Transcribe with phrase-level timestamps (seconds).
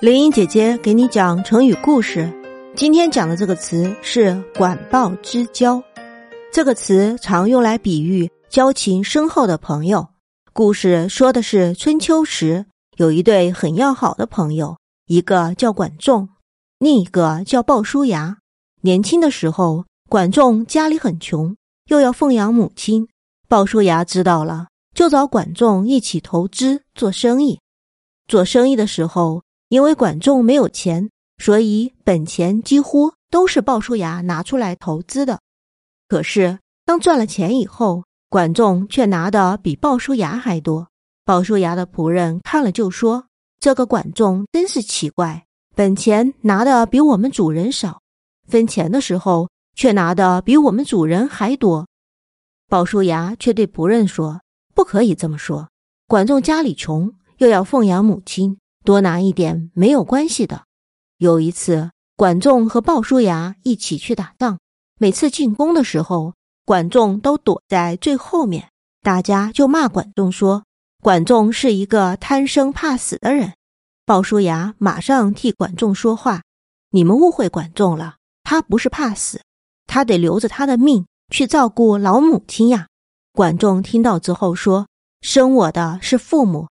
[0.00, 2.32] 林英姐姐给你讲成语故事。
[2.76, 5.82] 今天讲的这个词是“管鲍之交”。
[6.54, 10.06] 这个词常用来比喻交情深厚的朋友。
[10.52, 12.64] 故事说的是春秋时
[12.96, 14.76] 有一对很要好的朋友，
[15.08, 16.28] 一个叫管仲，
[16.78, 18.38] 另一个叫鲍叔牙。
[18.82, 21.56] 年轻的时候，管仲家里很穷，
[21.88, 23.08] 又要奉养母亲。
[23.48, 27.58] 鲍叔牙知道了，就找管仲一起投资做生意。
[28.28, 35.38] 做生意的时候，因为管仲没有钱，所以本钱几乎都是鲍叔牙拿出来投资的。
[36.08, 40.88] 可是当赚了钱以后，管仲却拿的比鲍叔牙还多。
[41.24, 43.26] 鲍叔牙的仆人看了就说
[43.60, 45.44] ：“这个管仲真是奇怪，
[45.74, 48.00] 本钱拿的比我们主人少，
[48.46, 51.86] 分钱的时候却拿的比我们主人还多。”
[52.70, 54.40] 鲍叔牙却对仆人说
[54.74, 55.68] ：“不可以这么说，
[56.06, 60.62] 管仲家里穷，又要奉养母亲。”多拿一点没有关系的。
[61.18, 64.58] 有一次，管仲和鲍叔牙一起去打仗，
[64.98, 66.32] 每次进攻的时候，
[66.64, 68.70] 管仲都躲在最后面，
[69.02, 70.64] 大家就骂管仲说
[71.04, 73.52] ：“管仲是一个贪生怕死的人。”
[74.06, 76.40] 鲍叔牙马上替管仲说话
[76.92, 79.42] ：“你们误会管仲了，他不是怕死，
[79.86, 82.86] 他得留着他的命去照顾老母亲呀。”
[83.36, 84.88] 管仲听到之后说
[85.20, 86.68] ：“生我的是父母，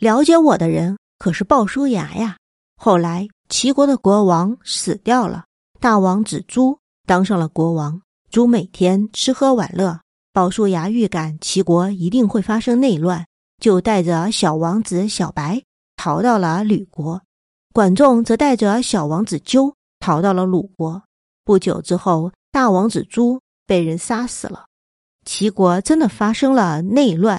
[0.00, 2.38] 了解我的人。”可是鲍叔牙呀，
[2.78, 5.44] 后来齐国的国王死掉了，
[5.78, 8.00] 大王子朱当上了国王。
[8.30, 10.00] 朱每天吃喝玩乐，
[10.32, 13.26] 鲍叔牙预感齐国一定会发生内乱，
[13.60, 15.62] 就带着小王子小白
[15.94, 17.20] 逃到了吕国。
[17.74, 21.02] 管仲则带着小王子纠逃到了鲁国。
[21.44, 24.68] 不久之后，大王子朱被人杀死了，
[25.26, 27.38] 齐国真的发生了内乱。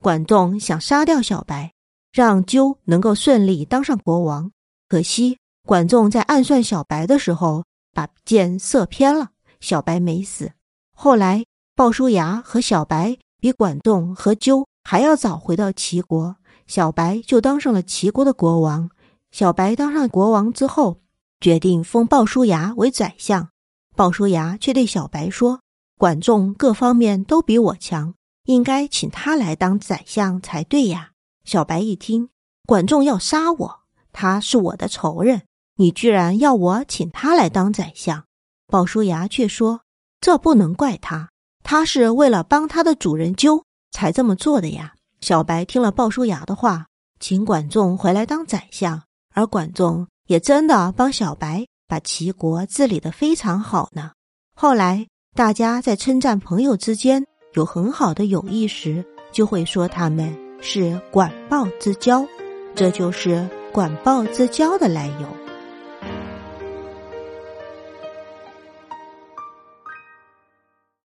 [0.00, 1.74] 管仲想杀掉小白。
[2.12, 4.50] 让鸠能够顺利当上国王，
[4.88, 10.52] 可惜管仲在暗算小白的时候把箭射偏了，小白没死。
[10.94, 11.44] 后来
[11.76, 18.90] 鲍叔牙和小白比管仲和鸠还要早回到齐国，小白就当上了齐国的国王。
[19.30, 21.00] 小白当上国王之后，
[21.40, 23.50] 决定封鲍叔牙为宰相。
[23.94, 25.60] 鲍叔牙却对小白说
[25.98, 31.10] ：“管仲各方面都比我强，应该请他来当宰相才对呀。”
[31.48, 32.28] 小白一听，
[32.66, 33.80] 管仲要杀我，
[34.12, 35.44] 他是我的仇人，
[35.76, 38.22] 你居然要我请他来当宰相？
[38.66, 39.80] 鲍叔牙却说
[40.20, 41.30] ：“这不能怪他，
[41.64, 44.92] 他是为了帮他的主人纠才这么做的呀。”
[45.22, 46.84] 小白听了鲍叔牙的话，
[47.18, 49.00] 请管仲回来当宰相，
[49.34, 54.10] 而管仲也真的帮小白把齐国治理得非常好呢。
[54.54, 60.47] 后来大家在称赞朋友之间有很好的友谊时，就会说他们。
[60.60, 62.26] 是管鲍之交，
[62.74, 65.47] 这就是管鲍之交的来由。